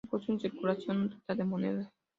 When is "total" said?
1.11-1.37